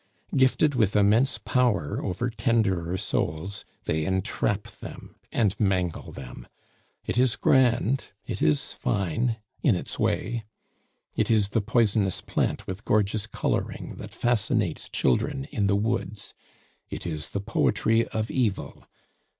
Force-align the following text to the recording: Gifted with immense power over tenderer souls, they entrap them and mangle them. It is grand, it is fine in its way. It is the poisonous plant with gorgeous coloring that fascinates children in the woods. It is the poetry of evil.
Gifted 0.35 0.73
with 0.73 0.95
immense 0.95 1.37
power 1.37 2.01
over 2.03 2.31
tenderer 2.31 2.97
souls, 2.97 3.65
they 3.83 4.03
entrap 4.03 4.63
them 4.63 5.15
and 5.31 5.55
mangle 5.59 6.11
them. 6.11 6.47
It 7.05 7.19
is 7.19 7.35
grand, 7.35 8.07
it 8.25 8.41
is 8.41 8.73
fine 8.73 9.37
in 9.61 9.75
its 9.75 9.99
way. 9.99 10.43
It 11.15 11.29
is 11.29 11.49
the 11.49 11.61
poisonous 11.61 12.19
plant 12.19 12.65
with 12.65 12.83
gorgeous 12.83 13.27
coloring 13.27 13.93
that 13.97 14.11
fascinates 14.11 14.89
children 14.89 15.45
in 15.51 15.67
the 15.67 15.75
woods. 15.75 16.33
It 16.89 17.05
is 17.05 17.29
the 17.29 17.39
poetry 17.39 18.07
of 18.07 18.31
evil. 18.31 18.87